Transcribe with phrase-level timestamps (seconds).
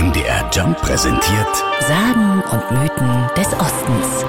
[0.00, 4.24] MDR Jump präsentiert Sagen und Mythen des Ostens.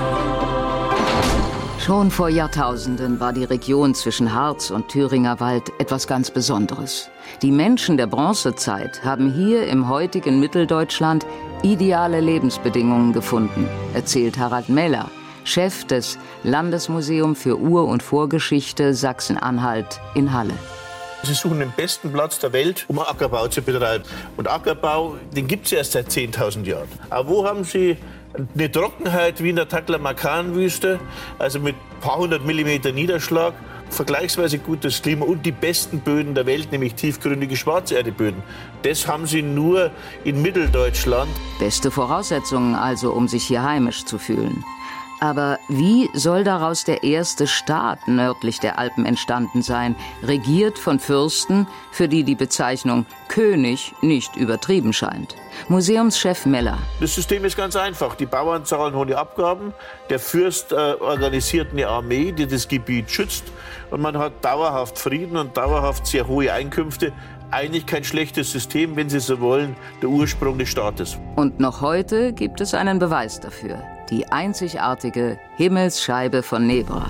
[1.80, 7.10] Schon vor Jahrtausenden war die Region zwischen Harz und Thüringer Wald etwas ganz Besonderes.
[7.42, 11.26] Die Menschen der Bronzezeit haben hier im heutigen Mitteldeutschland
[11.64, 15.10] ideale Lebensbedingungen gefunden, erzählt Harald Meller,
[15.46, 20.56] Chef des Landesmuseum für Ur- und Vorgeschichte Sachsen-Anhalt in Halle.
[21.24, 24.04] Sie suchen den besten Platz der Welt, um Ackerbau zu betreiben.
[24.38, 26.88] Und Ackerbau, den gibt es erst seit 10.000 Jahren.
[27.10, 27.98] Aber wo haben Sie
[28.56, 31.00] eine Trockenheit wie in der Taklamakan-Wüste,
[31.38, 33.54] also mit ein paar hundert Millimeter Niederschlag,
[33.92, 38.42] vergleichsweise gutes Klima und die besten Böden der Welt, nämlich tiefgründige Schwarzerdeböden.
[38.84, 39.92] Das haben sie nur
[40.24, 41.30] in Mitteldeutschland.
[41.60, 44.64] Beste Voraussetzungen also, um sich hier heimisch zu fühlen.
[45.24, 51.68] Aber wie soll daraus der erste Staat nördlich der Alpen entstanden sein, regiert von Fürsten,
[51.92, 55.36] für die die Bezeichnung König nicht übertrieben scheint?
[55.70, 56.80] Museumschef Meller.
[57.00, 58.16] Das System ist ganz einfach.
[58.16, 59.76] Die Bauern zahlen hohe Abgaben,
[60.10, 63.44] der Fürst äh, organisiert eine Armee, die das Gebiet schützt
[63.92, 67.14] und man hat dauerhaft Frieden und dauerhaft sehr hohe Einkünfte
[67.52, 71.20] eigentlich kein schlechtes System, wenn Sie so wollen, der Ursprung des Staates.
[71.36, 77.08] Und noch heute gibt es einen Beweis dafür die einzigartige Himmelsscheibe von Nebra.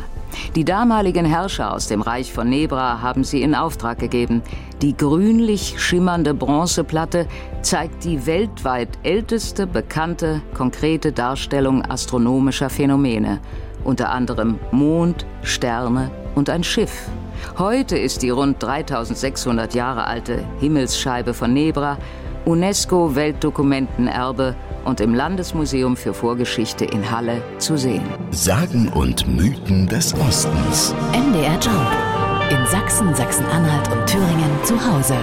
[0.56, 4.44] Die damaligen Herrscher aus dem Reich von Nebra haben sie in Auftrag gegeben.
[4.82, 7.28] Die grünlich schimmernde Bronzeplatte
[7.62, 13.40] zeigt die weltweit älteste bekannte konkrete Darstellung astronomischer Phänomene,
[13.84, 17.10] unter anderem Mond, Sterne und ein Schiff.
[17.58, 21.98] Heute ist die rund 3600 Jahre alte Himmelsscheibe von Nebra
[22.46, 28.04] UNESCO-Weltdokumentenerbe und im Landesmuseum für Vorgeschichte in Halle zu sehen.
[28.32, 30.96] Sagen und Mythen des Ostens.
[31.12, 31.92] MDR Jump.
[32.50, 35.16] In Sachsen, Sachsen-Anhalt und Thüringen zu Hause.